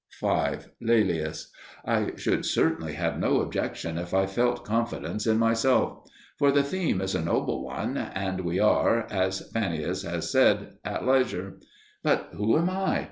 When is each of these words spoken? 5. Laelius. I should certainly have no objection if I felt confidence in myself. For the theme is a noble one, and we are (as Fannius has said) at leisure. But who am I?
5. 0.19 0.71
Laelius. 0.81 1.51
I 1.85 2.13
should 2.15 2.43
certainly 2.43 2.93
have 2.93 3.19
no 3.19 3.39
objection 3.39 3.99
if 3.99 4.15
I 4.15 4.25
felt 4.25 4.65
confidence 4.65 5.27
in 5.27 5.37
myself. 5.37 6.09
For 6.39 6.51
the 6.51 6.63
theme 6.63 7.01
is 7.01 7.13
a 7.13 7.21
noble 7.21 7.63
one, 7.63 7.95
and 7.97 8.41
we 8.41 8.59
are 8.59 9.05
(as 9.11 9.51
Fannius 9.53 10.01
has 10.03 10.31
said) 10.31 10.77
at 10.83 11.05
leisure. 11.05 11.59
But 12.01 12.29
who 12.35 12.57
am 12.57 12.67
I? 12.71 12.99